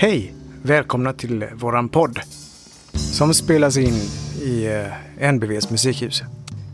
[0.00, 0.34] Hej!
[0.62, 2.20] Välkomna till våran podd
[2.92, 3.94] som spelas in
[4.42, 4.66] i
[5.20, 6.22] eh, NBVs musikhus.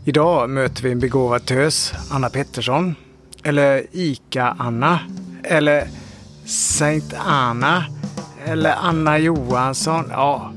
[0.03, 2.95] Idag möter vi en begåvad tös, Anna Pettersson,
[3.43, 4.99] eller Ica-Anna,
[5.43, 5.87] eller
[6.45, 7.85] Saint Anna,
[8.45, 10.05] eller Anna Johansson.
[10.09, 10.51] Ja,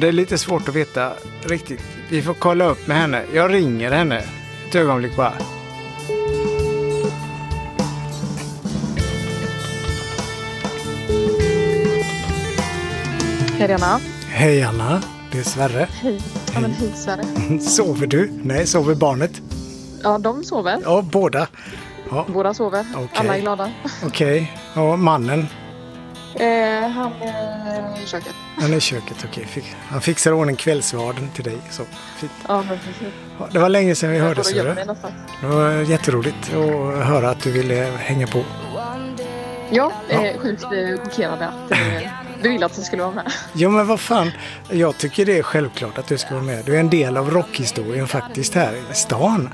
[0.00, 1.12] det är lite svårt att veta
[1.42, 1.80] riktigt.
[2.10, 3.22] Vi får kolla upp med henne.
[3.34, 4.24] Jag ringer henne.
[4.68, 5.32] Ett ögonblick bara.
[13.58, 14.00] Hej Anna.
[14.28, 15.88] Hej Anna, det är Sverre.
[16.02, 16.20] Hej.
[16.54, 17.24] Ja, men hej Sverre.
[17.60, 18.30] Sover du?
[18.42, 19.42] Nej, sover barnet?
[20.02, 20.78] Ja, de sover.
[20.84, 21.46] Ja, båda.
[22.10, 22.86] Ja, Båda sover.
[22.96, 23.08] Okej.
[23.14, 23.70] Alla är glada.
[24.06, 24.52] okej.
[24.74, 25.46] Ja, mannen,
[26.40, 28.34] Eh, han är i köket.
[28.56, 29.16] han är i köket.
[29.30, 31.58] Okej, Fick- han fixar ordning kvällsvarden till dig.
[31.70, 31.82] Så,
[32.16, 32.32] fint.
[32.48, 33.12] Ja, precis.
[33.38, 34.52] Ja, det var länge sedan vi Jag hördes.
[34.52, 34.64] och.
[35.40, 38.44] Det var jätteroligt att höra att du ville hänga på.
[39.70, 40.62] Ja, är sjukt
[41.04, 41.70] chockerande att
[42.44, 43.32] du ville att jag skulle vara med.
[43.52, 44.30] Jo, men vad fan.
[44.70, 46.64] Jag tycker det är självklart att du ska vara med.
[46.64, 49.50] Du är en del av rockhistorien faktiskt här i stan.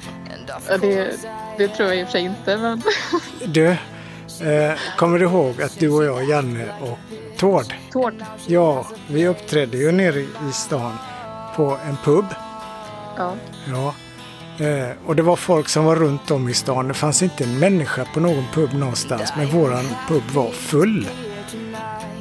[0.69, 1.11] Ja, Det,
[1.59, 2.83] det tror jag i och för sig inte, men
[3.47, 6.99] Du, eh, kommer du ihåg att du och jag, Janne och
[7.39, 8.15] Tord, Tord.
[8.47, 10.93] ja, vi uppträdde ju nere i stan
[11.57, 12.25] på en pub.
[13.17, 13.35] Ja.
[13.69, 13.95] Ja.
[14.67, 16.89] Eh, och det var folk som var runt om i stan.
[16.89, 19.33] Det fanns inte en människa på någon pub någonstans.
[19.37, 21.09] Men våran pub var full.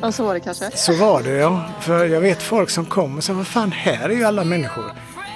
[0.02, 0.72] Ja, så var det kanske.
[0.78, 1.64] Så var det ja.
[1.82, 4.92] För jag vet folk som kom och sa vad fan här är ju alla människor.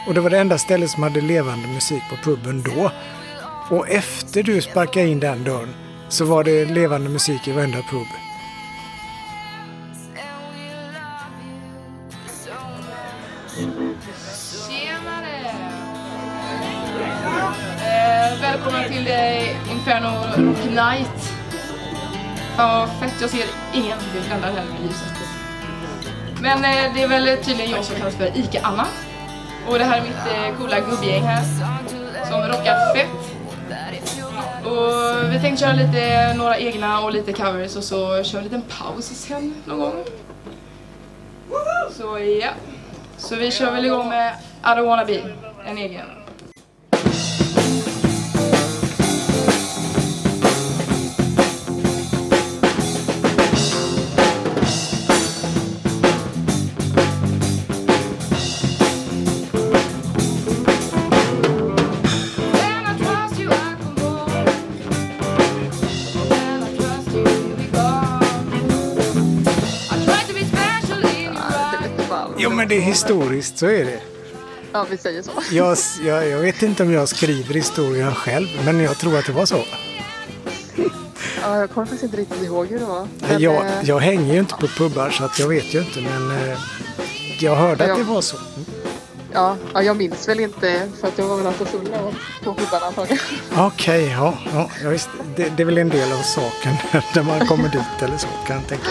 [0.07, 2.91] Och det var det enda stället som hade levande musik på puben då.
[3.69, 5.73] Och efter du sparkade in den dörren
[6.09, 8.07] så var det levande musik i varenda pub.
[14.69, 15.49] Tjenare!
[17.77, 21.32] Eh, välkomna till eh, Inferno Rock Night.
[22.57, 23.13] Ja, fett.
[23.21, 23.97] Jag ser ingen.
[24.13, 25.13] Det bländar här med ljuset.
[26.41, 28.85] Men eh, det är väl tydligen jag som kallas för Ica-Anna.
[29.67, 31.43] Och det här är mitt eh, coola gubbgäng här.
[32.29, 33.07] Som rockar fett.
[34.65, 38.61] Och vi tänkte köra lite, några egna och lite covers och så köra en liten
[38.61, 40.03] paus sen någon gång.
[41.91, 42.49] Så ja.
[43.17, 44.33] Så vi kör väl igång med
[44.63, 45.21] I don't wanna be,
[45.65, 46.05] en egen.
[72.73, 73.99] Det är historiskt, så är det.
[74.71, 75.31] Ja, vi säger så.
[75.51, 79.31] Jag, jag, jag vet inte om jag skriver historien själv, men jag tror att det
[79.31, 79.59] var så.
[81.41, 83.07] Ja, jag kommer faktiskt inte riktigt ihåg hur det var.
[83.29, 85.99] Men, Jag, eh, jag hänger ju inte på pubbar så att jag vet ju inte
[86.01, 86.57] men eh,
[87.39, 87.95] jag hörde att Ja.
[87.97, 88.37] det var så.
[89.33, 91.87] ja, ja, jag minns väl inte för att jag var väl alltid full
[92.43, 93.19] på klubbarna antagligen.
[93.57, 95.09] Okej, ja, ja, ja visst.
[95.35, 96.73] Det, det är väl en del av saken
[97.15, 98.89] när man kommer dit eller så kan jag tänka.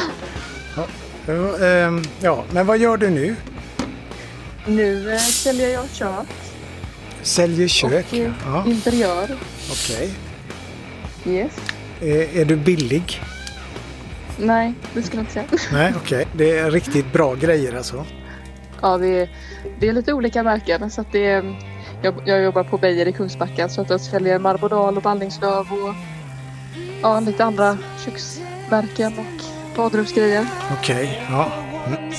[0.76, 0.86] Ja,
[1.26, 3.36] ja, ehm, ja, men vad gör du nu?
[4.66, 6.26] Nu eh, säljer jag kök
[7.22, 8.06] Säljer kök?
[8.10, 9.28] och eh, Ja, interiör.
[9.70, 10.10] okej.
[11.26, 11.52] Yes.
[12.00, 13.20] Är, är du billig?
[14.38, 15.62] Nej, det skulle jag inte säga.
[15.72, 16.26] Nej, okej.
[16.36, 18.04] Det är riktigt bra grejer alltså.
[18.80, 19.28] Ja, det är,
[19.80, 20.90] det är lite olika märken.
[20.90, 21.56] Så att det är,
[22.02, 25.94] jag, jag jobbar på Beijer i Kungsbacka så att jag säljer Marbodal och Ballingslöv och
[27.02, 29.42] ja, lite andra köksmärken och
[29.76, 30.46] badrumsgrejer.
[30.80, 31.52] Okej, ja.
[31.86, 32.12] Mm.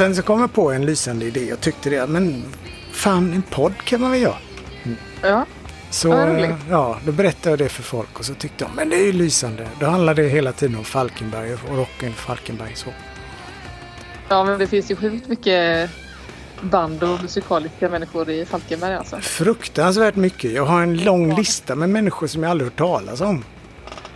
[0.00, 1.48] Sen så kom jag på en lysande idé.
[1.48, 2.44] Jag tyckte det, men
[2.92, 4.36] fan en podd kan man väl göra?
[5.22, 5.46] ja.
[5.90, 6.08] Så
[6.70, 9.12] Ja, då berättade jag det för folk och så tyckte de men det är ju
[9.12, 9.68] lysande.
[9.80, 12.72] Då handlade det hela tiden om Falkenberg och rocken Falkenberg.
[12.74, 12.90] Så.
[14.28, 15.90] Ja, men det finns ju sjukt mycket
[16.60, 19.16] band och musikaliska människor i Falkenberg alltså.
[19.16, 20.52] Fruktansvärt mycket.
[20.52, 23.44] Jag har en lång lista med människor som jag aldrig hört talas om.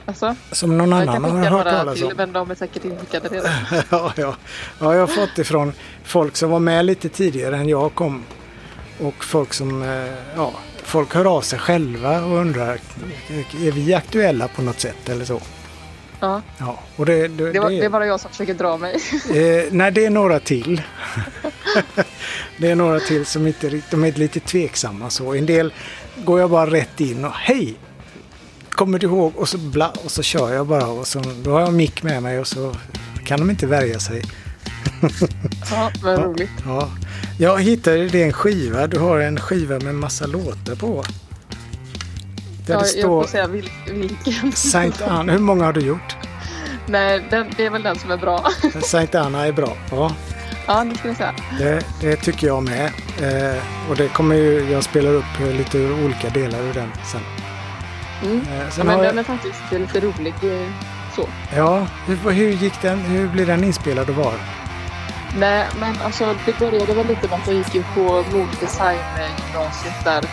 [0.07, 2.13] Alltså Som någon annan har hört talas om.
[2.17, 3.51] men de är säkert inskickade redan.
[3.91, 4.37] ja, ja.
[4.81, 5.73] ja, jag har fått det från
[6.05, 8.23] folk som var med lite tidigare än jag kom.
[9.01, 10.53] Och folk som, eh, ja,
[10.83, 12.79] folk hör av sig själva och undrar,
[13.63, 15.41] är vi aktuella på något sätt eller så?
[16.21, 18.95] Ja, Ja, och det, det, det, var, det- är bara jag som försöker dra mig.
[19.35, 20.83] Eh, nej, det är några till.
[22.59, 25.35] det är några till som inte de är lite tveksamma så.
[25.35, 25.73] En del
[26.17, 27.75] går jag bara rätt in och hej!
[28.75, 29.33] Kommer du ihåg?
[29.37, 32.23] Och så, bla, och så kör jag bara och så, då har jag mick med
[32.23, 32.77] mig och så
[33.27, 34.23] kan de inte värja sig.
[35.71, 36.51] Ja, vad roligt.
[36.65, 36.89] Ja.
[37.39, 38.87] Jag hittade det en skiva.
[38.87, 41.05] Du har en skiva med massa låtar på.
[42.67, 44.53] Där Ja, det jag står får säga vil, vilken.
[44.53, 45.33] Saint Anna.
[45.33, 46.17] Hur många har du gjort?
[46.87, 48.51] Nej, den, det är väl den som är bra.
[48.83, 49.77] Saint Anna är bra.
[49.91, 50.15] Ja.
[50.67, 51.35] Ja, det ska jag säga.
[51.59, 52.85] Det, det tycker jag med.
[53.23, 57.21] Eh, och det kommer ju, jag spelar upp lite olika delar ur den sen.
[58.25, 58.41] Mm.
[58.53, 60.35] Eh, Ja, men har den är faktiskt lite rolig.
[60.43, 60.69] eh,
[61.17, 61.29] Så.
[61.57, 62.99] ja, hur, hur gick den?
[62.99, 64.33] Hur blev den inspelad och var?
[65.39, 70.25] Nej, men alltså det började väl lite med att jag gick ju på modedesigngymnasiet där.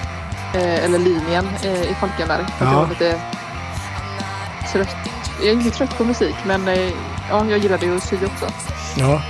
[0.54, 2.46] Eh, eller linjen eh, i Falkenberg.
[2.60, 2.66] Ja.
[2.66, 3.22] Jag var lite
[4.72, 4.96] trött.
[5.40, 6.90] Jag är inte trött på musik, men eh,
[7.30, 8.46] ja, jag gillade ju att sy också.
[8.96, 9.22] Ja,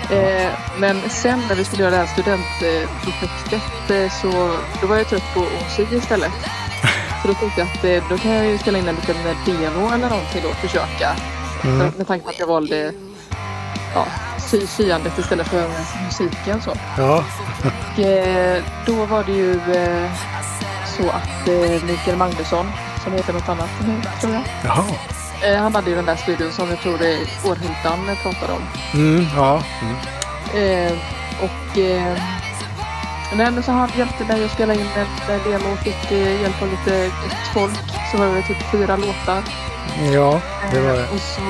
[0.77, 5.39] men sen när vi skulle göra det här studentprojektet så då var jag trött på
[5.39, 6.31] att sy istället.
[7.21, 9.15] Så då tänkte jag att eh, då kan jag ju spela in en liten
[9.45, 11.09] demo eller någonting då, försöka.
[11.63, 11.79] Mm.
[11.91, 12.94] För- Med tanke på att jag valde
[13.95, 14.06] ja,
[14.38, 15.68] sy syandet istället för
[16.06, 16.62] musiken.
[16.62, 16.73] Så.
[16.97, 17.23] ja,
[17.94, 20.12] Och, eh, då var det ju eh,
[20.97, 22.71] så att eh, Mikael Magnusson,
[23.03, 24.44] som heter något annat nu tror jag.
[24.65, 24.83] jaha.
[25.44, 28.62] Eh, han hade ju den där studion som jag tror eh, Århultan pratade om.
[28.94, 29.63] Mm, ja.
[29.81, 29.95] Mm.
[30.88, 30.94] Eh,
[31.41, 32.18] och eh,
[33.38, 36.69] men så han hjälpte mig att spela in en demo och fick eh, hjälp av
[36.72, 37.80] lite ett folk.
[38.12, 39.44] Så var det typ fyra låtar.
[40.13, 40.42] ja,
[40.72, 41.04] det var det.
[41.04, 41.42] Eh, och så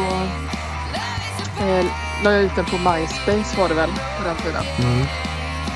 [1.64, 1.86] eh,
[2.24, 4.64] la jag ut den på MySpace var det väl på den tiden.
[4.80, 5.08] Mm.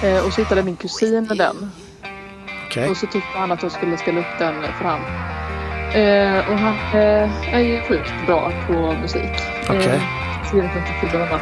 [0.04, 1.72] Eh, och så hittade min kusin med den.
[2.68, 2.90] Okej.
[2.90, 5.02] Och så tyckte han att jag skulle spela upp den för han.
[5.94, 9.32] Eh, och han eh, är ju sjukt bra på musik.
[9.70, 9.86] Okej.
[9.86, 11.42] Eh, skrivit inte till bland annat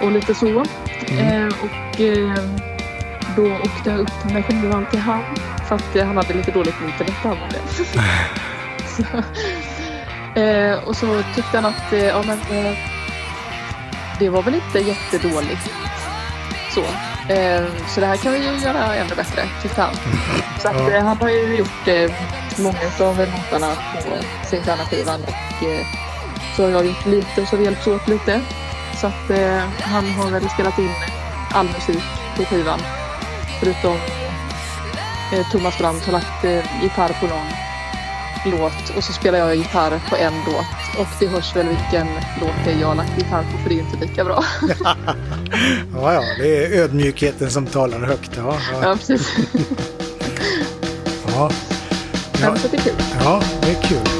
[0.00, 0.64] och lite så.
[1.08, 1.48] Mm.
[1.48, 2.44] Eh, och eh,
[3.36, 5.22] då åkte jag upp med skivan till han.
[5.68, 7.60] För att eh, han hade lite dåligt internet han var det.
[8.86, 9.04] så,
[10.88, 12.38] och så tyckte han att ja, men,
[14.18, 15.70] det var väl inte jättedåligt.
[16.70, 16.82] Så.
[17.88, 19.94] Så det här kan vi ju göra ännu bättre, tyckte han.
[20.60, 21.00] Så att, Ja.
[21.00, 22.10] han har ju gjort
[22.58, 24.16] många av låtarna på
[24.46, 25.86] Sinclair-skivan och eh,
[26.56, 28.40] så har jag gjort lite och så har vi hjälpts åt lite.
[29.04, 30.90] Så att eh, han har väl spelat in
[31.50, 32.02] all musik
[32.36, 32.80] på skivan.
[33.60, 33.96] Förutom
[35.32, 37.46] eh, Thomas Brandt har lagt eh, gitarr på någon
[38.58, 40.98] låt och så spelar jag gitarr på en låt.
[40.98, 42.06] Och det hörs väl vilken
[42.40, 44.44] låt det är jag har lagt gitarr på för det är inte lika bra.
[45.94, 48.30] Ja, ja, det är ödmjukheten som talar högt.
[48.36, 49.32] Ja, ja, ja, precis.
[51.26, 51.50] ja.
[52.42, 52.94] Ja, så det är kul.
[53.24, 54.13] ja det är kul.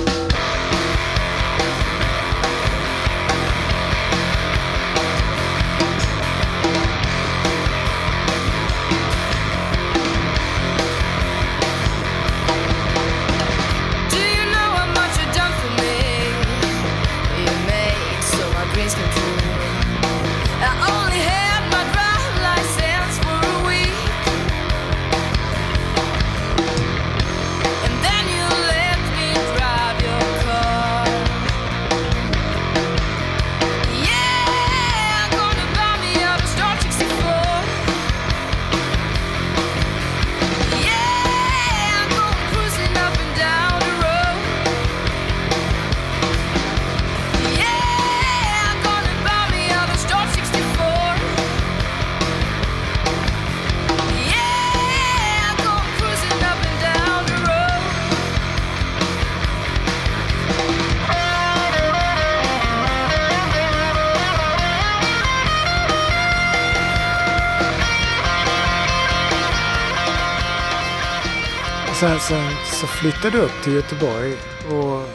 [72.01, 74.33] Sen, sen så flyttade du upp till Göteborg
[74.71, 75.09] och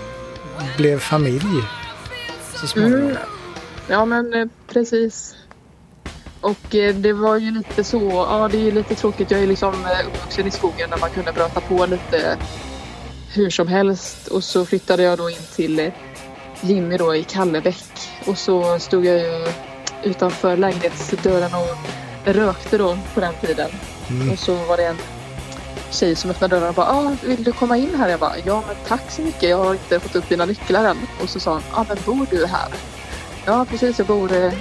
[0.78, 1.64] blev familj
[2.56, 3.02] så småningom.
[3.02, 3.18] Mm.
[3.88, 5.36] Ja men eh, precis.
[6.42, 9.32] Och eh, det var ju lite så, ja det är ju lite tråkigt.
[9.32, 12.38] Jag är liksom eh, uppvuxen i skogen där man kunde bröta på lite
[13.34, 14.28] hur som helst.
[14.28, 15.92] Och så flyttade jag då in till
[16.62, 18.10] Jimmy då i Kallebäck.
[18.26, 19.48] Och så stod jag ju
[20.04, 21.78] utanför lägenhetsdörren och
[22.26, 23.70] rökte då på den tiden.
[24.10, 24.32] Mm.
[24.32, 24.98] Och så var det en
[25.92, 28.10] tjej som öppnade dörren och bara ah, vill du komma in här?
[28.10, 29.50] Jag bara ja men tack så mycket.
[29.50, 30.98] Jag har inte fått upp dina nycklar än.
[31.24, 32.74] Och så sa hon ja ah, men bor du här?
[33.46, 34.54] Ja precis jag bor eh,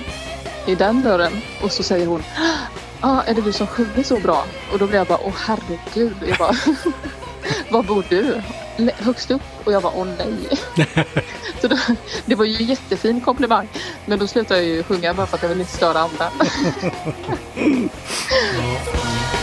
[0.67, 1.33] i den dörren.
[1.63, 2.23] Och så säger hon
[3.01, 4.45] ja ah, är det du som sjunger så bra?
[4.73, 6.17] Och då blev jag bara åh herregud.
[6.27, 6.55] Jag bara
[7.71, 8.43] var bor du?
[8.99, 9.43] Högst upp?
[9.65, 10.49] Och jag bara åh nej.
[11.61, 11.77] så då,
[12.25, 13.69] det var ju en jättefin komplimang.
[14.07, 16.31] Men då slutade jag ju sjunga bara för att jag ville inte störa andra.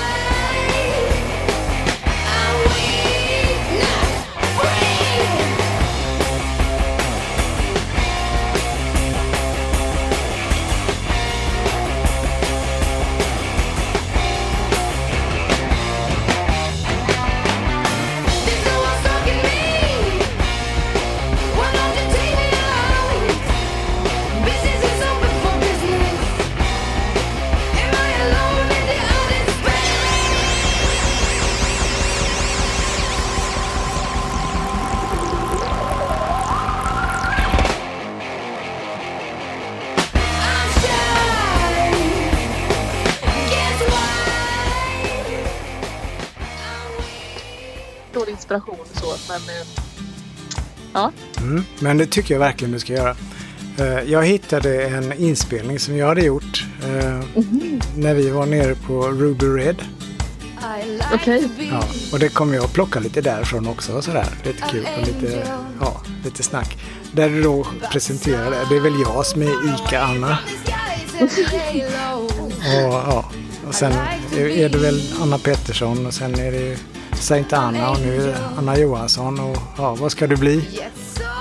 [51.80, 53.16] Men det tycker jag verkligen du ska göra.
[53.78, 57.20] Eh, Jag hittade en inspelning som jag hade gjort eh,
[57.96, 59.82] när vi var nere på Ruby Red.
[61.14, 61.50] Okej.
[61.72, 64.02] Ja, och det kommer jag att plocka lite därifrån också.
[64.02, 64.26] Sådär.
[64.44, 65.48] Lite kul och lite,
[65.82, 66.78] ja, lite snack.
[67.12, 70.38] Där du då presenterade, det är väl jag som är Ica-Anna.
[72.62, 73.26] Och, ja,
[73.68, 73.92] och sen
[74.38, 76.78] är det väl Anna Pettersson och sen är det
[77.20, 79.40] Saint Anna och nu är det Anna Johansson.
[79.40, 80.70] Och ja, vad ska du bli?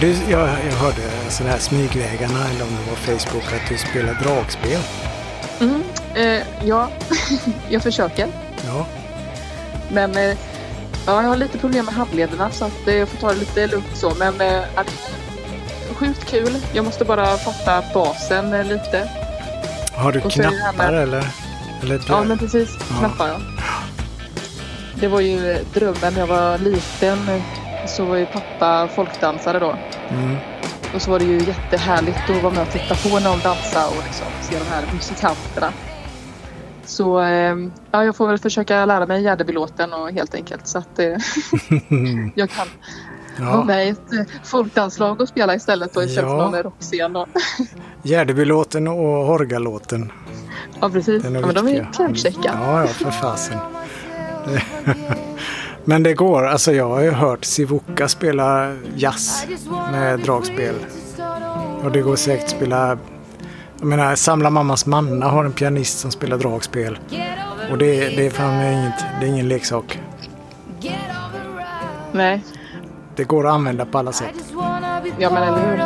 [0.00, 1.02] Du, jag, jag hörde
[1.46, 4.80] här smygvägarna, eller om det var Facebook, att du spelar dragspel.
[5.60, 5.82] Mm,
[6.14, 6.88] eh, ja,
[7.68, 8.28] jag försöker.
[8.66, 8.86] Ja,
[9.92, 10.36] Men eh,
[11.06, 13.66] ja, jag har lite problem med handlederna så att, eh, jag får ta det lite
[13.66, 14.12] lugnt så.
[14.18, 14.62] Men eh,
[15.94, 16.56] sjukt kul.
[16.72, 19.10] Jag måste bara fatta basen eh, lite.
[19.94, 21.26] har du knappar eller?
[21.82, 22.68] eller Ja, men precis.
[22.90, 22.98] Ja.
[22.98, 23.40] Knappar ja.
[24.94, 27.18] Det var ju eh, drömmen när jag var liten.
[27.96, 29.76] Så var ju pappa folkdansare då.
[30.10, 30.36] Mm.
[30.94, 33.86] Och så var det ju jättehärligt att vara med och titta på när de dansar
[33.88, 35.72] och liksom se de här musikanterna.
[36.84, 37.56] Så eh,
[37.90, 41.06] ja, jag får väl försöka lära mig Gärdebylåten och helt enkelt så att eh,
[42.34, 42.66] jag kan
[43.38, 43.64] vara ja.
[43.64, 46.36] med i ett eh, folkdanslag och spela istället och för Ja.
[46.36, 47.16] någon rockscen.
[47.16, 47.28] Och,
[48.02, 50.12] Gärdebylåten och Horgalåten.
[50.80, 51.24] ja precis.
[51.24, 52.58] Ja, men de är ju klämkäcka.
[52.66, 53.58] Ja, ja, för fasen.
[55.88, 56.46] Men det går.
[56.46, 59.46] Alltså jag har ju hört Sivuka spela jazz
[59.92, 60.74] med dragspel.
[61.84, 62.98] Och det går säkert att spela...
[63.78, 66.98] Jag menar, Samla mammas manna har en pianist som spelar dragspel.
[67.70, 70.00] Och det, det är fan inget, det är ingen leksak.
[72.12, 72.44] Nej.
[73.16, 74.34] Det går att använda på alla sätt.
[75.18, 75.76] Ja, men eller hur?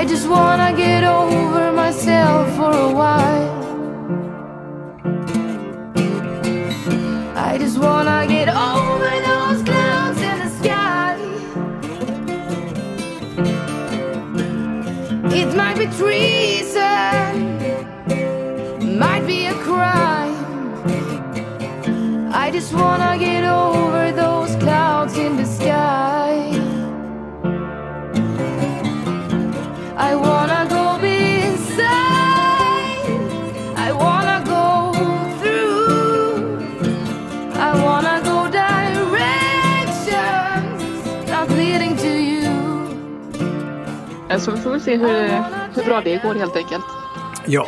[0.00, 3.53] I just wanna get over myself for a while.
[7.84, 11.16] Wanna get over those clouds in the sky.
[15.40, 17.30] It might be treason,
[18.98, 20.34] might be a crime.
[22.32, 24.43] I just wanna get over those
[44.38, 45.42] Så vi får väl se hur,
[45.74, 46.84] hur bra det går helt enkelt.
[47.46, 47.66] Ja,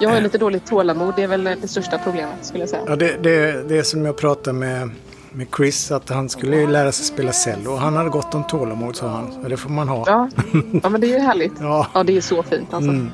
[0.00, 1.14] Jag har ju lite dåligt tålamod.
[1.16, 2.82] Det är väl det största problemet skulle jag säga.
[2.86, 4.90] ja det, det, det är som jag pratade med,
[5.32, 7.76] med Chris, att han skulle lära sig spela cello.
[7.76, 9.32] Han hade gott om tålamod sa han.
[9.32, 10.04] Så det får man ha.
[10.06, 10.28] Ja,
[10.82, 11.52] ja men det är ju härligt.
[11.60, 11.86] Ja.
[11.94, 12.90] Ja, det är så fint alltså.
[12.90, 13.10] Mm.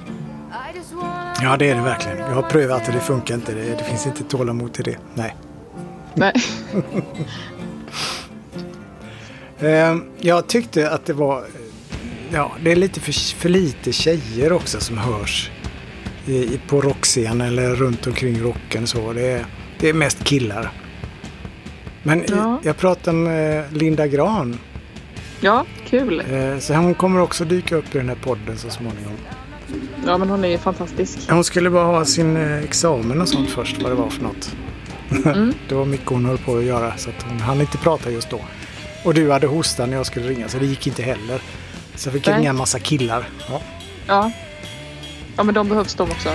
[1.42, 2.18] Ja, det är det verkligen.
[2.18, 3.52] Jag har prövat och det funkar inte.
[3.52, 4.96] Det, det finns inte tålamod till det.
[5.14, 5.36] Nej.
[6.14, 6.32] Nej.
[9.62, 11.44] Eh, jag tyckte att det var...
[12.32, 15.50] Ja, det är lite för, för lite tjejer också som hörs
[16.26, 18.86] i, på rockscenen eller runt omkring rocken.
[18.86, 19.12] Så.
[19.12, 19.46] Det, är,
[19.78, 20.70] det är mest killar.
[22.02, 22.60] Men Ja.
[22.64, 24.58] jag pratade med Linda Gran.
[25.40, 26.22] Ja, kul.
[26.32, 29.12] Eh, så hon kommer också dyka upp i den här podden så småningom.
[30.06, 31.30] Ja, men hon är ju fantastisk.
[31.30, 34.56] Hon skulle bara ha sin eh, examen och sånt först, vad det var för något.
[35.26, 35.52] Mm.
[35.68, 38.30] det var mycket hon höll på att göra så att hon hann inte prata just
[38.30, 38.40] då.
[39.04, 41.40] Och du hade hosta när jag skulle ringa så det gick inte heller.
[42.00, 43.28] Så jag fick ringa en massa killar.
[43.48, 43.60] Ja.
[44.06, 44.30] Ja.
[45.36, 46.28] Ja, men de behövs de också.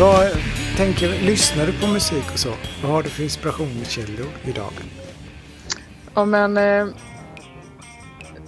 [0.00, 0.30] Vad
[0.76, 2.52] tänker, lyssnar du på musik och så?
[2.82, 4.72] Vad har du för inspirationskällor idag?
[6.14, 6.86] Ja, men eh,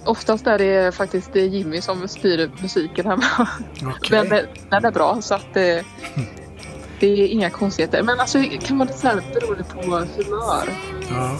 [0.05, 3.47] oftast är det faktiskt det är Jimmy som styr musiken hemma.
[3.97, 4.23] Okej.
[4.23, 5.63] Men eh, den är bra så att eh,
[6.99, 8.03] det är inga konstigheter.
[8.03, 10.69] Men alltså kan man säga beror det på humör.
[11.09, 11.39] Ja.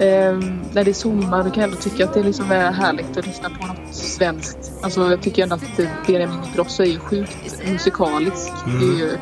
[0.00, 0.38] Eh,
[0.72, 3.26] när det är sommar då kan jag ändå tycka att det liksom är härligt att
[3.26, 4.72] lyssna på något svenskt.
[4.82, 5.76] Alltså jag tycker ändå att
[6.06, 8.52] Benjamin Ingrosso är ju sjukt musikalisk.
[8.66, 8.80] Mm.
[8.80, 9.18] Det är ju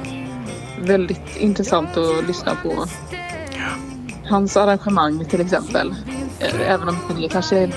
[0.81, 2.87] väldigt intressant att lyssna på.
[4.29, 5.95] Hans arrangemang till exempel.
[6.39, 7.75] Eh, Även om det kanske är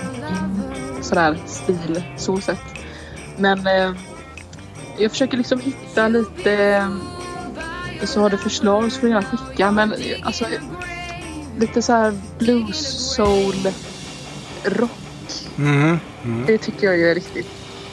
[1.01, 2.62] sådär stil så sett.
[3.38, 3.91] Men eh,
[4.97, 6.88] jag försöker liksom hitta lite eh,
[8.05, 9.71] så har du förslag så får du gärna skicka.
[9.71, 10.45] Men eh, alltså
[11.60, 13.72] lite så här blues, soul,
[14.63, 14.89] rock.
[15.56, 16.00] Mhm.
[16.24, 16.45] Mm.
[16.48, 17.48] Det tycker jag är riktigt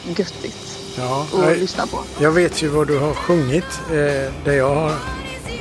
[0.05, 1.27] göttigt ja.
[1.33, 1.99] att Jag, lyssna på.
[2.21, 4.93] jag vet ju vad du har sjungit eh, där jag har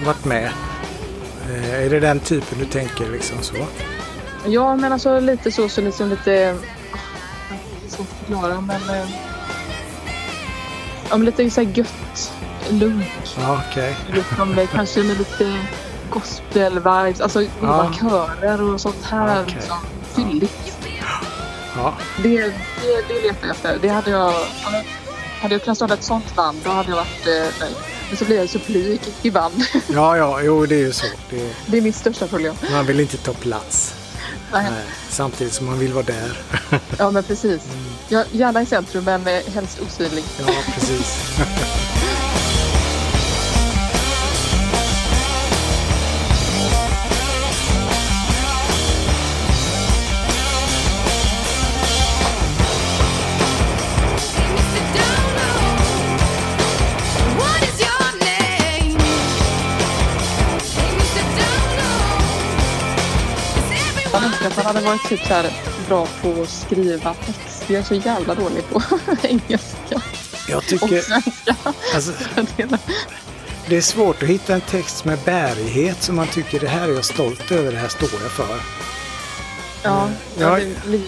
[0.05, 0.51] varit med.
[1.51, 3.55] Eh, är det den typen du tänker liksom så?
[4.47, 6.33] Ja, men alltså lite så, så liksom lite...
[6.33, 6.57] är
[7.89, 8.89] svårt att förklara, men...
[8.99, 9.09] eh,
[11.09, 12.31] Ja, men lite så här gött,
[12.69, 13.05] lugnt.
[13.37, 13.95] Ja, okej.
[14.13, 15.53] Liksom, eh, kanske med lite
[16.11, 19.41] gospel-vibes, alltså goda körer och sånt här.
[19.43, 19.55] Okej.
[19.55, 19.77] Liksom,
[20.15, 20.77] fylligt.
[21.77, 21.93] Ja.
[22.23, 22.51] Det, det,
[23.07, 23.77] det letar jag efter.
[23.81, 24.33] Det hade jag...
[24.63, 24.83] ja,
[25.41, 27.75] Hade jag kunnat starta ett sånt band, då hade jag varit eh, nöjd.
[28.09, 29.63] Men så blir jag blyg i band.
[29.87, 31.05] ja, ja, jo det är ju så.
[31.29, 32.55] Det, Det är mitt största problem.
[32.71, 33.93] man vill inte ta plats.
[34.53, 34.63] Nej.
[34.71, 36.37] Nej, samtidigt som man vill vara där.
[36.97, 37.61] Ja, men precis.
[38.07, 40.23] Jag, gärna i centrum, men eh, helst osynlig.
[40.39, 41.17] ja, precis.
[64.45, 65.51] Önskar att han hade varit typ så här
[65.87, 67.63] bra på att skriva text.
[67.67, 68.81] Jag är så jävla dålig på
[69.23, 70.01] engelska
[70.47, 71.55] Jag och tycker svenska.
[71.95, 72.11] alltså,
[73.67, 76.93] det är svårt att hitta en text med bärighet som man tycker det här är
[76.93, 78.47] jag stolt över, det här står jag för.
[78.49, 78.59] Ja,
[79.83, 80.09] Ja.
[80.39, 80.55] ja.
[80.55, 81.01] Det, blir,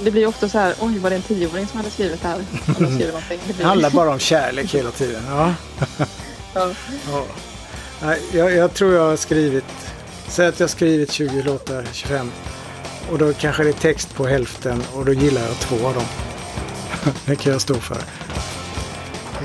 [0.00, 2.36] det blir ofta så här, oj var det en tioåring som hade skrivit det här?
[2.36, 3.38] Om de skriver någonting.
[3.46, 5.22] Det Det blir, handlar bara om kärlek hela tiden.
[5.28, 5.54] Ja.
[6.54, 6.70] ja.
[8.00, 8.14] Ja.
[8.32, 9.64] Jag, jag tror jag har skrivit,
[10.28, 12.30] säg att jag har skrivit 20 låtar, 25.
[13.12, 16.04] Och då kanske det är text på hälften och då gillar jag två av dem.
[17.26, 17.96] det kan jag stå för.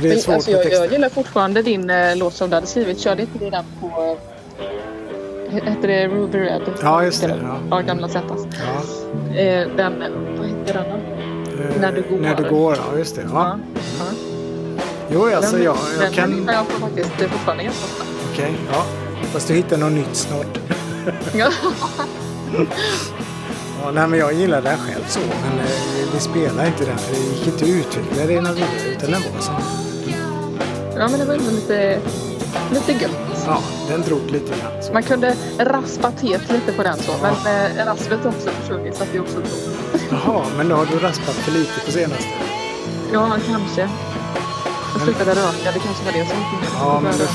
[0.02, 3.00] Det är svårt alltså, jag, jag gillar fortfarande din eh, låt som du hade skrivit.
[3.00, 4.18] Körde inte det den på...
[5.52, 6.62] eh, Hette det Ruby Red?
[6.82, 7.58] Ja, just det, ja.
[7.70, 8.40] Ja, gamla Zetas.
[8.52, 9.38] Ja.
[9.40, 9.94] Eh, den,
[10.38, 10.86] vad heter den?
[10.86, 12.18] Eh, När du går.
[12.22, 13.22] När du går, ja just det.
[13.34, 13.60] Ja.
[14.00, 14.06] Ja.
[15.14, 16.30] Jo, alltså den, jag, den jag kan...
[16.32, 18.04] lyssnar jag på faktiskt eh, fortfarande ganska ofta.
[18.34, 18.84] Okej, ja.
[19.34, 20.60] Fast du hittar något nytt snart.
[23.82, 23.88] Ja.
[23.88, 27.14] Ja, nej, men jag gillar den själv så, men eh, vi spelar inte den för
[27.14, 29.52] det gick inte att utveckla det något vidare utan den var så.
[30.98, 32.00] Ja, men det var ändå lite,
[32.72, 33.46] lite gött.
[33.46, 34.84] Ja, den drog lite grann.
[34.84, 34.94] Så.
[34.94, 39.10] Man kunde raspa teet lite på den så, men eh, raspet också försvunnit så att
[39.14, 39.76] det också drog.
[40.12, 42.30] Jaha, men då har du raspat för lite på senaste.
[43.14, 43.90] Ja, kanske.
[44.94, 46.38] Jag slutade röka, det kanske var det som
[46.80, 47.28] Ja, men det,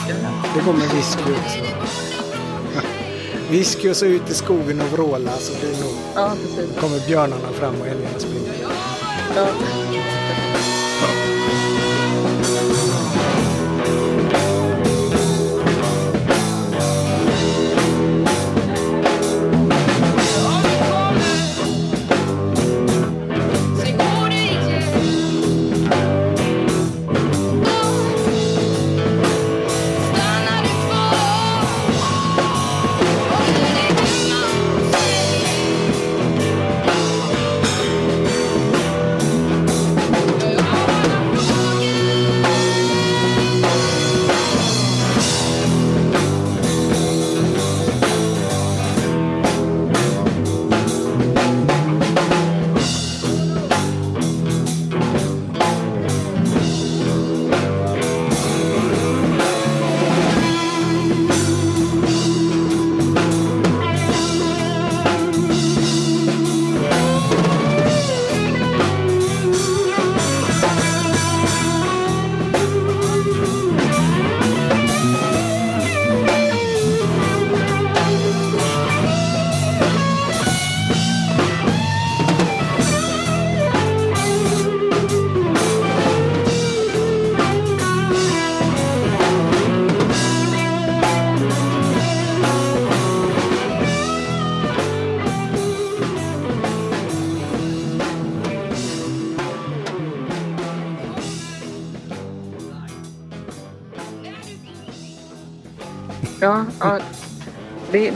[0.54, 1.58] det med whisky också.
[3.50, 6.76] Whisky och så ut i skogen och vråla så blir nog, Ja, precis.
[6.80, 8.52] kommer björnarna fram och älgarna springer.
[9.36, 9.46] Ja,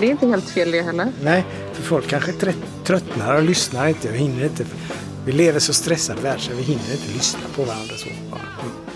[0.00, 1.12] Det, är inte helt fel det heller.
[1.22, 4.64] Nej, för folk kanske trött, tröttnar och lyssnar inte och hinner inte.
[5.24, 8.08] Vi lever så stressade värld så vi hinner inte lyssna på varandra så.
[8.08, 8.20] Mm.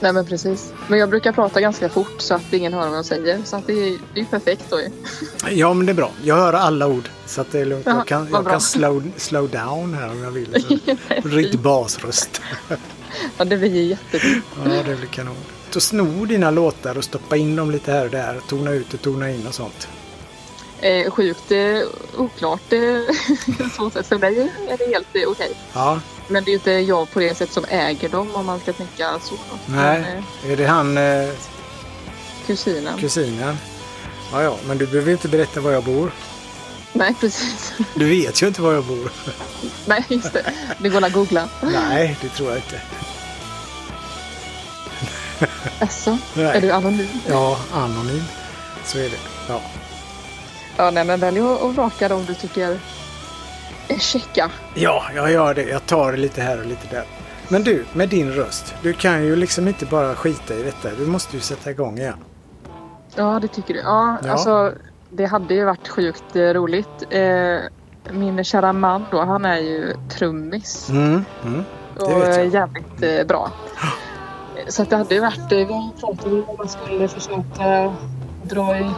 [0.01, 0.73] Nej men precis.
[0.89, 3.43] Men jag brukar prata ganska fort så att ingen hör vad jag säger.
[3.45, 4.91] Så att det är är perfekt då ju.
[5.51, 6.11] Ja, men det är bra.
[6.23, 7.87] Jag hör alla ord så att det är lugnt.
[7.87, 10.65] Jaha, Jag kan, jag kan slow, slow down här om jag vill.
[11.25, 12.41] Riktig basröst.
[13.39, 14.45] Ja, det blir ju jättefint.
[14.65, 15.37] Ja, det blir kanon.
[15.71, 18.41] Så sno dina låtar och stoppa in dem lite här och där.
[18.49, 19.89] Tona ut och tona in och sånt.
[20.85, 21.81] Eh, sjukt eh,
[22.17, 22.81] oklart eh,
[23.77, 24.07] så sätt.
[24.07, 25.53] För mig är det helt eh, okej.
[25.73, 28.61] Ja, Men det är ju inte jag på det sätt som äger dem om man
[28.61, 29.35] ska tänka så.
[29.67, 30.01] nej.
[30.01, 30.05] Men,
[30.45, 31.29] eh, Är det han eh,
[32.47, 32.99] kusinen.
[32.99, 33.57] kusinen?
[34.33, 36.11] Ja, ja, men du behöver inte berätta var jag bor.
[36.93, 37.73] Nej, precis.
[37.95, 39.13] Du vet ju inte var jag bor.
[39.87, 40.53] Nej, just det.
[40.79, 41.49] Det går att googla.
[41.63, 42.81] Nej, det tror jag inte.
[45.81, 46.19] Jaså?
[46.35, 46.45] Nej.
[46.57, 47.09] Är du anonym?
[47.29, 48.25] Ja, anonym.
[48.85, 49.19] Så är det.
[49.49, 49.61] Ja.
[50.77, 52.79] Ja, nej men välj att vraka dem du tycker
[53.89, 54.51] är checka.
[54.75, 55.63] ja, jag gör det.
[55.63, 57.05] Jag tar lite här och lite där.
[57.49, 58.75] Men du, med din röst.
[58.83, 60.89] Du kan ju liksom inte bara skita i detta.
[60.99, 62.19] Du måste ju sätta igång igen.
[63.15, 63.81] Ja, det tycker du.
[63.81, 64.31] Ja, Ja.
[64.31, 64.73] alltså
[65.11, 67.03] det hade ju varit sjukt eh, roligt.
[67.11, 67.57] Eh,
[68.11, 71.65] min kära man då, han är ju trummis Mm, mm.
[71.99, 73.51] och eh, jävligt eh, bra.
[74.69, 75.67] Så det hade ju varit, eh, vi
[76.01, 77.93] pratade om att man skulle försöka
[78.43, 78.91] dra i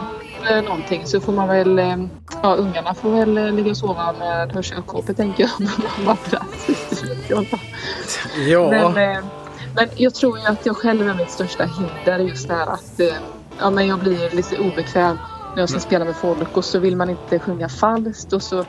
[0.51, 1.97] eh, någonting så får man väl, eh,
[2.43, 5.59] ja ungarna får väl eh, ligga och sova med hörselkåpor tänker jag.
[5.59, 6.67] Med madrass.
[8.47, 9.25] Ja, Men,
[9.75, 13.01] men jag tror ju att jag själv är mitt största hinder just det här att
[13.59, 15.17] ja, men jag blir lite obekväm
[15.55, 18.65] när jag ska spela med folk och så vill man inte sjunga falskt och så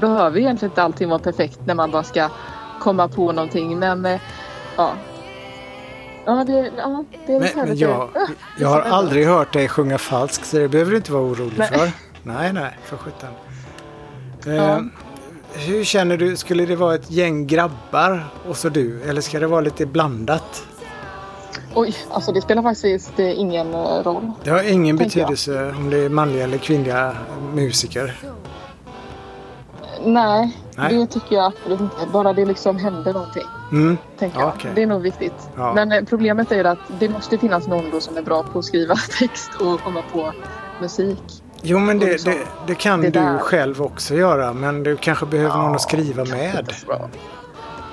[0.00, 2.28] behöver egentligen inte allting vara perfekt när man bara ska
[2.80, 4.18] komma på någonting men
[4.76, 4.92] ja.
[6.30, 8.26] Ja, det, ja, det är men, men jag, Ah,
[8.58, 11.68] jag har aldrig hört dig sjunga falskt så det behöver du inte vara orolig Nej.
[11.68, 11.90] för.
[12.22, 13.28] Nej, nej, för sjutton.
[14.46, 14.80] Eh, Ja.
[15.52, 16.36] Hur känner du?
[16.36, 19.02] Skulle det vara ett gäng grabbar och så du?
[19.02, 20.62] Eller ska det vara lite blandat?
[21.74, 24.32] Oj, alltså det spelar faktiskt eh, ingen eh, roll.
[24.44, 25.28] Det har ingen Tänker jag.
[25.28, 27.16] betydelse om det är manliga eller kvinnliga
[27.54, 28.18] musiker.
[30.04, 30.94] Nej, Nej.
[30.94, 31.96] det tycker jag absolut inte.
[32.12, 33.42] Bara det liksom händer någonting.
[33.72, 33.98] Mm.
[34.18, 34.48] tänker jag.
[34.48, 34.70] Okej.
[34.74, 35.48] Det är nog viktigt.
[35.56, 35.72] Ja.
[35.74, 38.58] Men eh, problemet är ju att det måste finnas någon då som är bra på
[38.58, 40.32] att skriva text och komma på
[40.80, 41.42] musik.
[41.62, 44.52] Jo, men det, liksom, det, det kan det du själv också göra.
[44.52, 46.74] Men du kanske behöver någon att skriva med.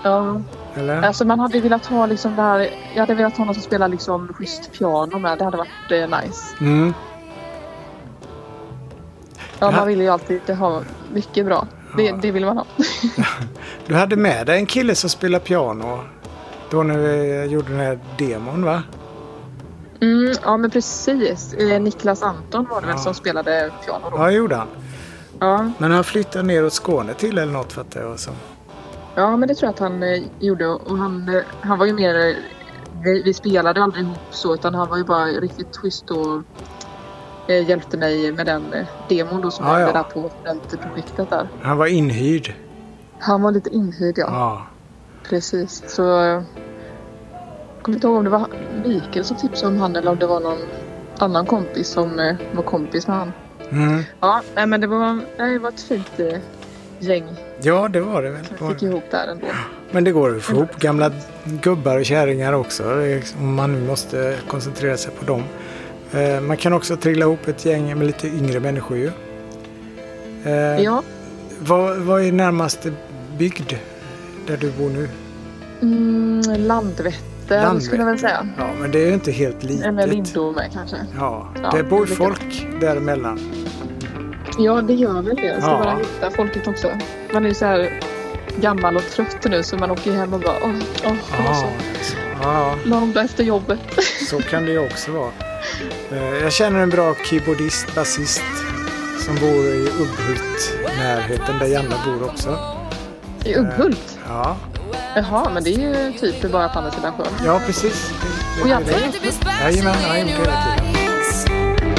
[0.03, 0.41] Ja,
[0.75, 1.01] Eller?
[1.01, 2.69] alltså man hade velat ha liksom det här.
[2.93, 5.37] Jag hade velat ha någon som spelar liksom schysst piano med.
[5.37, 6.55] Det hade varit eh, nice.
[6.61, 6.93] Mm.
[9.59, 9.71] Ja, Ja.
[9.71, 10.81] man vill ju alltid ha
[11.13, 11.67] mycket bra.
[11.97, 12.65] Det, det vill man ha.
[13.87, 15.99] Du hade med dig en kille som spelar piano
[16.69, 18.83] då när vi gjorde den här demon va?
[20.01, 21.53] Mm, ja men precis.
[21.53, 22.93] Eh, Niklas Anton var det Ja.
[22.93, 24.17] väl som spelade piano då.
[24.17, 24.67] Ja, det gjorde han.
[25.39, 28.19] Ja, Men han flyttade ner åt Skåne till eller något fattar jag.
[28.19, 28.31] Så.
[29.15, 30.67] ja men det tror jag att han eh, gjorde.
[30.67, 32.27] Och han, eh, han var ju mer...
[32.29, 32.35] eh,
[33.03, 36.41] Vi, vi spelade aldrig ihop så utan han var ju bara riktigt schysst och
[37.53, 39.93] hjälpte mig med den eh, demon då som Ja, jag ja.
[39.93, 41.47] där på studentprojektet där.
[41.61, 42.53] Han var inhyrd.
[43.19, 44.25] Han var lite inhyrd ja.
[44.29, 44.67] Ja.
[45.29, 45.83] Precis.
[45.87, 46.19] Så...
[46.21, 46.25] eh,
[47.75, 48.47] Jag kommer inte ihåg om det var
[48.85, 50.57] Mikael som tipsade om han eller om det var någon
[51.17, 53.31] annan kompis som eh, var kompis med han.
[53.69, 54.03] Mm.
[54.19, 56.39] Ja, nej, men det var, nej, det var ett fint eh,
[56.99, 57.27] gäng
[57.61, 58.41] ja, det var det väl.
[58.59, 59.47] jag fick ihop där ändå.
[59.91, 61.11] Men det går att få ihop gamla
[61.43, 62.95] gubbar och kärringar också.
[62.95, 65.43] liksom- Om man nu måste koncentrera sig på dem.
[66.13, 69.11] Eh, Man kan också trilla ihop ett gäng med lite yngre människor ju.
[70.45, 71.03] Eh, Ja,
[71.59, 72.91] Vad, vad är närmaste
[73.37, 73.73] bygd
[74.47, 75.09] där du bor nu?
[75.81, 77.13] mm, Landvetter
[77.49, 77.79] Landvetter.
[77.79, 78.47] skulle jag väl säga.
[78.57, 79.85] Ja, men det är ju inte helt litet.
[79.85, 80.97] Eller Lindome kanske.
[81.17, 82.15] Ja, Ja, det bor lite.
[82.15, 83.39] folk däremellan.
[84.59, 85.45] Ja, det gör väl det.
[85.45, 85.77] Jag ska Ja.
[85.83, 86.91] bara hitta folket också.
[87.33, 87.99] Man är ju så här
[88.61, 90.69] gammal och trött nu så man åker hem och bara åh,
[91.05, 91.53] åh, det Ja,
[92.01, 93.79] så ja, långt efter jobbet.
[94.29, 95.31] så kan det ju också vara.
[96.11, 98.41] Eh, Jag känner en bra keyboardist, basist
[99.25, 102.59] som bor i Ubbhult, närheten där Janne bor också.
[103.45, 104.17] I Ubbhult?
[104.27, 104.57] Ja,
[105.15, 107.27] Jaha, men det är ju typ bara på andra sidan sjön.
[107.45, 108.11] ja precis.
[108.61, 108.93] Och tänkte-
[109.61, 109.93] Jajamän,
[110.27, 111.97] gjort det hela tiden.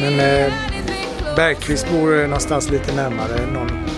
[0.00, 0.52] Men eh.
[1.36, 3.89] Bergqvist bor någonstans lite närmare någon eh.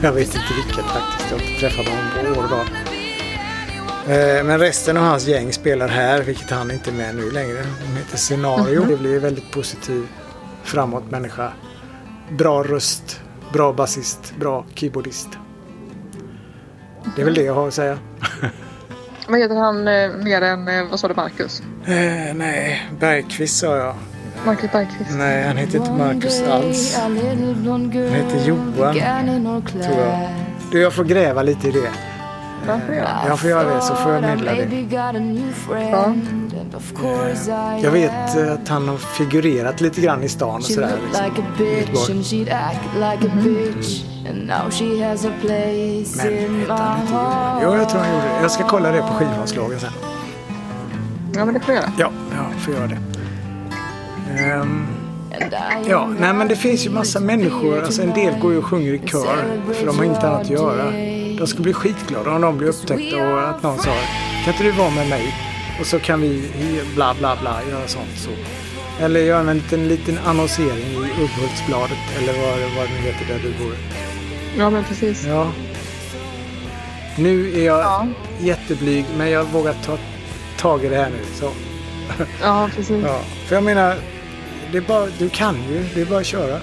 [0.02, 1.30] Jag vet inte vilket faktiskt.
[1.30, 2.66] Jag har inte träffat honom på år och dag.
[4.08, 7.62] Eh, Men resten av hans gäng spelar här, vilket han inte är med nu längre.
[7.86, 8.84] De heter Scenario.
[8.84, 10.06] Det blir väldigt positiv,
[10.62, 11.52] framåt människa.
[12.30, 13.20] Bra röst,
[13.52, 15.28] bra basist, bra keyboardist.
[17.16, 17.98] Det är väl det jag har att säga.
[19.28, 21.62] Vad heter han eh, mer än, eh, vad sa du, Marcus?
[21.86, 23.94] Eh, nej, Bergqvist sa jag.
[24.46, 25.10] Marcus Bergqvist.
[25.16, 26.96] Nej, han heter inte Marcus alls.
[26.96, 28.94] Han heter Johan,
[29.82, 30.28] tror jag.
[30.72, 31.90] Du, jag får gräva lite i det.
[32.66, 33.06] Varför jag?
[33.28, 34.66] Jag får göra det så får jag meddela det.
[37.82, 40.88] Jag vet eh, att han har figurerat lite grann i stan och She sådär.
[40.88, 41.12] looked
[41.90, 42.22] Liksom,
[45.40, 47.14] place Men my han inte Johan?
[47.18, 48.42] heart Jo, jag tror han gjorde det.
[48.42, 49.90] Jag ska kolla det på skivomslagen sen.
[51.34, 51.92] Ja, men det får jag göra.
[51.98, 52.10] Ja,
[52.52, 52.98] jag får göra det.
[54.38, 57.82] I ja, nej men det finns ju massa människor.
[57.82, 60.50] Alltså en del går ju och sjunger i kör för de har inget annat att
[60.50, 60.90] göra.
[61.38, 63.90] De skulle bli skitglada om de blir upptäckta och att någon sa
[64.44, 65.34] Kan inte du vara med mig?
[65.80, 66.50] Och så kan vi
[66.94, 68.30] bla bla bla göra sånt så.
[69.04, 73.40] Eller göra en liten, liten annonsering i Ubbhultsbladet eller vad, vad det nu heter där
[73.42, 73.74] du bor.
[74.58, 75.26] Ja, men precis.
[75.26, 75.52] Ja.
[77.18, 78.06] Nu är jag Ja,
[78.40, 79.98] jätteblyg men jag vågar ta
[80.58, 81.24] tag i det här nu.
[81.34, 81.50] Så.
[82.42, 83.04] ja precis.
[83.04, 83.20] Ja.
[83.46, 83.96] För jag menar,
[84.72, 85.84] det bara, du kan ju.
[85.94, 86.60] Det är bara att köra.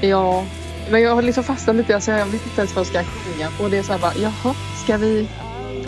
[0.00, 0.44] Ja,
[0.90, 1.94] men jag har liksom fastnat lite.
[1.94, 3.68] Alltså jag vet inte ens vad jag ska sjunga på.
[3.68, 5.28] Det är så här bara, jaha, ska vi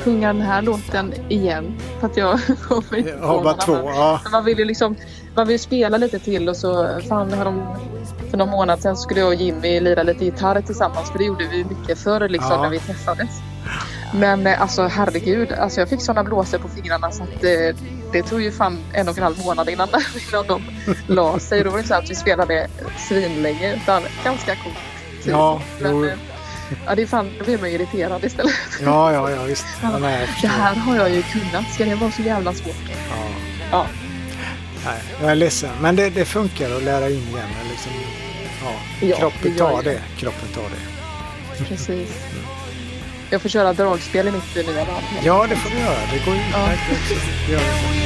[0.04, 1.74] sjunga den här låten igen?
[2.00, 3.72] För att jag kommer inte på bara två.
[3.72, 4.20] Ja.
[4.32, 4.96] Man vill ju liksom,
[5.36, 7.62] man vill spela lite till och så, fan har de,
[8.30, 11.46] för någon månad sedan skulle jag och Jimmy lira lite gitarr tillsammans för det gjorde
[11.46, 12.62] vi mycket förr liksom Ja.
[12.62, 13.30] när vi träffades.
[14.14, 17.76] Men eh, alltså herregud, alltså jag fick sådana blåsor på fingrarna så att eh,
[18.12, 19.88] det tog ju fan en och en halv månad innan,
[20.30, 20.62] innan de
[21.06, 21.64] la sig.
[21.64, 22.68] Då var det inte så att vi spelade
[22.98, 24.72] svinlänge utan ganska kort
[25.22, 25.32] tid.
[25.32, 26.04] Ja, Men, jo.
[26.04, 26.12] eh,
[26.86, 28.54] ja, det är fan, då blir man ju irriterad istället.
[28.84, 29.66] Ja, ja, ja visst.
[29.82, 32.74] Ja, nej, Det här har jag ju kunnat, ska det vara så jävla svårt?
[33.10, 33.26] Ja.
[33.70, 33.86] Ja,
[34.86, 35.70] Nej, jag är ledsen.
[35.80, 37.48] Men det, det funkar att lära in igen.
[37.70, 37.92] Liksom,
[38.64, 38.72] ja.
[39.06, 39.90] Ja, Kroppen tar det.
[39.90, 40.00] det.
[40.16, 41.64] Kroppen tar det.
[41.64, 42.08] precis.
[43.32, 45.04] Jag får köra dragspel i mitt nya band.
[45.22, 45.98] Ja, det får du göra.
[46.12, 47.14] Det går utmärkt också.
[47.46, 48.00] Det gör det.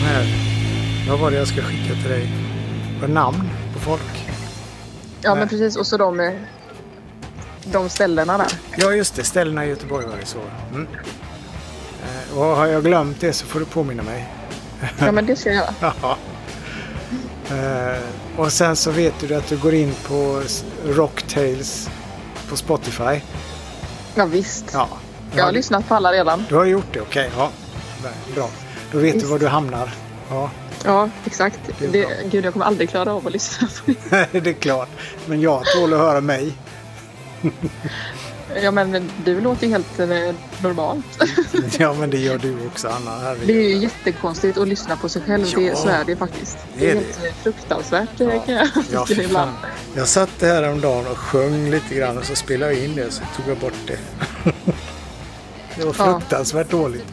[0.00, 1.08] Friends Eh.
[1.08, 1.79] Vad var det jag ska skicka
[3.06, 4.28] namn på folk?
[5.20, 5.76] Ja, men precis.
[5.76, 6.38] Och så de,
[7.64, 8.52] de ställena där.
[8.76, 9.24] Ja, just det.
[9.24, 10.38] Ställena i Göteborg var det så.
[10.72, 10.86] Mm.
[12.02, 14.28] Eh, Och har jag glömt det så får du påminna mig.
[14.98, 15.74] Ja, men det ska jag göra.
[16.02, 16.16] Ja.
[17.50, 18.00] Eh,
[18.36, 20.42] och sen så vet du att du går in på
[20.86, 21.90] Rocktails
[22.48, 23.20] på Spotify?
[24.14, 24.64] Ja, visst.
[24.72, 24.88] Ja.
[25.36, 26.44] Jag har lyssnat på alla redan.
[26.48, 27.30] Du har gjort det, okej.
[27.36, 27.50] Ja.
[28.02, 28.48] Nej, Bra.
[28.92, 29.90] Då vet du var du hamnar.
[30.30, 30.50] Ja,
[30.84, 31.58] Ja, exakt.
[31.78, 34.26] Det är Det, gud, jag kommer aldrig klara av att lyssna på det.
[34.40, 34.88] det är klart.
[35.26, 36.52] Men jag tål att höra mig.
[38.62, 40.08] Ja, men du låter ju helt eh,
[40.62, 41.04] normalt.
[41.78, 43.18] Ja, men det gör du också, Anna.
[43.18, 43.46] Herregud.
[43.46, 45.46] Det är ju jättekonstigt att lyssna på sig själv.
[45.54, 45.74] Det, Ja.
[45.76, 46.58] så är det faktiskt.
[46.78, 49.50] Det Det är är helt eh, fruktansvärt eh, kan jag Ja, tycka ibland.
[49.96, 53.12] Jag satt här häromdagen och sjöng lite grann och så spelade jag in det och
[53.12, 53.98] så tog jag bort det.
[55.76, 56.18] det var Ja.
[56.20, 57.06] fruktansvärt dåligt.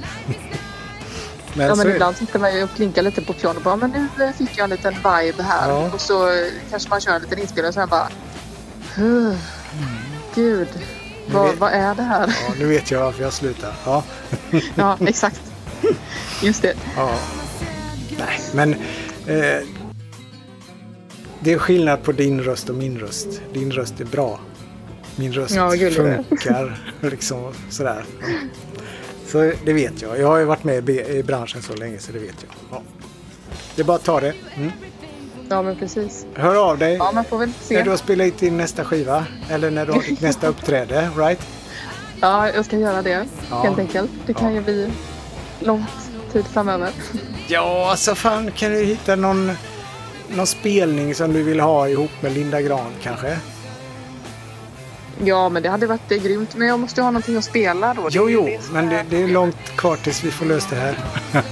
[1.58, 3.76] Men, Ja, så men ibland sitter man ju och klinkar lite på pianot och bara,
[3.76, 5.70] men nu eh, fick jag en liten vibe här.
[5.70, 5.90] Ja.
[5.94, 8.10] Och så eh, kanske man kör en liten inspelning och så här bara,
[8.96, 9.36] "Huh,
[10.36, 10.68] gud,
[11.32, 12.36] vad, vet- vad är det här?
[12.48, 13.74] Ja, nu vet jag varför jag slutar.
[13.86, 14.04] Ja.
[14.76, 15.42] Ja, exakt.
[16.44, 16.74] Just det.
[16.96, 17.16] ja.
[18.20, 18.74] Nej, men
[19.28, 19.68] eh,
[21.40, 23.28] det är skillnad på din röst och min röst.
[23.54, 24.40] Din röst är bra.
[25.16, 28.06] Min röst Ja, funkar liksom sådär.
[28.22, 28.28] Ja.
[29.28, 30.20] Så det vet jag.
[30.20, 32.52] Jag har ju varit med i branschen så länge så det vet jag.
[32.72, 32.82] Ja.
[33.76, 34.34] Det är bara att ta det.
[34.56, 34.72] Mm.
[35.50, 36.26] Ja, men precis.
[36.34, 37.84] Hör av dig Ja, man får väl när se.
[37.84, 39.26] du har spelat in nästa skiva.
[39.50, 41.10] Eller när du har ditt nästa uppträde.
[41.18, 41.40] Right?
[42.22, 43.62] Ja, jag ska göra det Ja.
[43.64, 44.12] helt enkelt.
[44.26, 44.54] Det kan Ja.
[44.56, 44.92] ju bli
[45.60, 45.90] långt
[46.34, 46.90] tid framöver.
[47.48, 49.52] Ja, alltså fan kan du hitta någon,
[50.30, 53.38] någon spelning som du vill ha ihop med Linda Gran kanske?
[55.24, 56.56] Ja, men det hade varit eh, grymt.
[56.56, 58.08] Men jag måste ju ha någonting att spela då.
[58.12, 60.46] Jo, är jo, det som men det, är- det är långt kvar tills vi får
[60.46, 60.98] löst det här.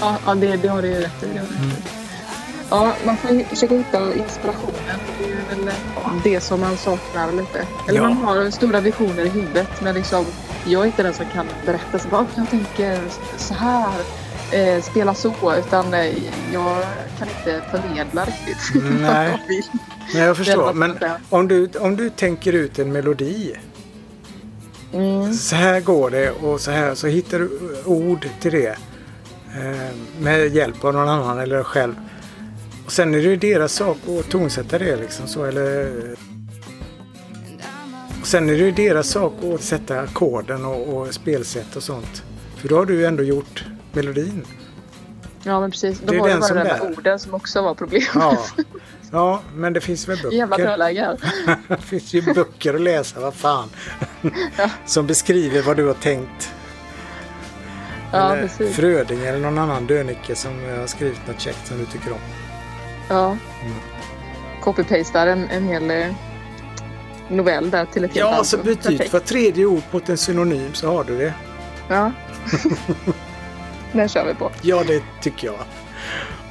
[0.00, 1.26] Ja, ja det, det har du ju rätt i.
[1.26, 1.70] det har du Mm.
[1.70, 1.82] rätt i.
[2.70, 4.98] Ja, man får ju försöka hitta inspirationen.
[5.18, 5.70] Det är väl
[6.24, 7.66] det som man saknar lite.
[7.88, 8.08] Eller Ja.
[8.08, 10.24] man har stora visioner i huvudet men liksom,
[10.66, 13.00] jag är inte den som kan berätta så bara, "Åh, jag tänker
[13.36, 13.92] så här,
[14.52, 15.54] eh, spela så.
[15.58, 16.06] Utan eh,
[16.52, 16.84] jag
[17.18, 19.30] kan inte förmedla riktigt Nej.
[19.30, 19.64] jag vill.
[20.12, 20.72] Men jag förstår.
[20.72, 20.98] Men
[21.30, 23.56] om du, om du tänker ut en melodi.
[24.92, 25.34] Mm.
[25.34, 27.50] Så här går det och så här så hittar du
[27.84, 28.76] ord till det.
[29.54, 31.94] Eh, med hjälp av någon annan eller dig själv.
[32.84, 35.90] Och sen är det ju deras sak att tonsätta det liksom så eller...
[38.20, 42.22] Och sen är det ju deras sak att sätta ackorden och, och spelsätt och sånt.
[42.56, 44.44] För då har du ändå gjort melodin.
[45.42, 46.00] Ja, men precis.
[46.00, 46.78] Det Då är var det bara det bär.
[46.78, 48.02] med orden som också var problem.
[48.14, 48.38] Ja,
[49.12, 50.36] ja men det finns väl böcker.
[50.36, 51.16] Jävla här.
[51.68, 53.68] det finns ju böcker att läsa, vad fan.
[54.58, 54.70] Ja.
[54.86, 56.52] Som beskriver vad du har tänkt.
[58.12, 58.76] Ja, eller precis.
[58.76, 62.18] Fröding eller någon annan dönicke som har skrivit något käckt som du tycker om.
[63.08, 63.26] Ja.
[63.62, 63.74] Mm.
[64.62, 66.14] Copy-pastar en, en hel eh,
[67.28, 70.74] novell där till ett helt Ja, så byt ut för tredje ord mot en synonym
[70.74, 71.34] så har du det.
[71.88, 72.12] Ja.
[73.94, 74.50] Den kör vi på.
[74.62, 75.56] Ja, det tycker jag.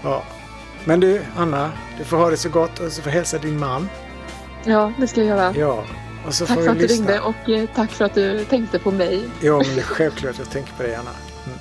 [0.03, 0.23] Ja.
[0.85, 3.89] Men du, Anna, du får ha det så gott och så får hälsa din man.
[4.65, 5.53] Ja, det ska jag göra.
[5.57, 5.83] Ja,
[6.27, 6.95] och så tack får för att du lyssna.
[7.11, 9.21] ringde och eh, tack för att du tänkte på mig.
[9.41, 11.09] Ja, men det är självklart jag tänker på dig, Anna.
[11.45, 11.59] Mm.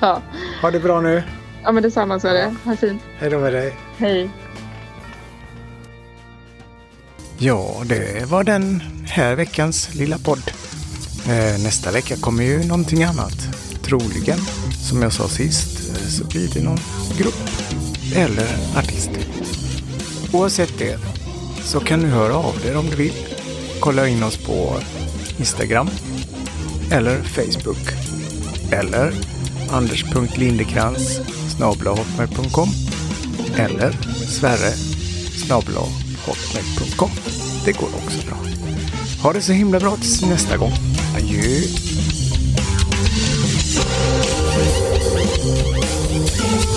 [0.00, 0.22] Ja,
[0.62, 1.22] Ha det bra nu.
[1.64, 2.54] ja men detsamma så är det.
[2.64, 3.02] Ha det fint.
[3.18, 3.76] Hej då med dig.
[3.98, 4.30] Hej.
[7.38, 10.50] Ja, det var den här veckans lilla podd.
[11.28, 13.38] Eh, Nästa vecka kommer ju någonting annat.
[13.90, 14.38] Troligen,
[14.88, 16.78] som jag sa sist, eh, så blir det någon
[17.18, 17.50] grupp
[18.14, 19.10] eller artist.
[20.32, 20.98] Oavsett det
[21.64, 23.12] så kan du höra av dig om du vill.
[23.80, 24.76] Kolla in oss på
[25.38, 25.88] Instagram
[26.92, 27.88] eller Facebook
[28.72, 29.12] eller
[29.70, 31.20] anders.lindekrans
[31.58, 32.68] hotmail.com
[33.56, 33.92] eller
[34.28, 34.72] sverre
[35.50, 37.10] hotmail.com.
[37.64, 38.36] Det går också bra.
[39.22, 40.72] Ha det så himla bra tills nästa gång.
[41.16, 41.99] Adjö!
[45.42, 46.69] Música